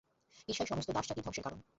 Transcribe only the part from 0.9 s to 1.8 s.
দাসজাতির ধ্বংসের কারণ।